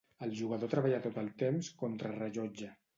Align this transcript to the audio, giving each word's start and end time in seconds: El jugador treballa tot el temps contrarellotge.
El 0.27 0.31
jugador 0.39 0.71
treballa 0.71 1.03
tot 1.05 1.21
el 1.25 1.31
temps 1.45 1.73
contrarellotge. 1.85 2.77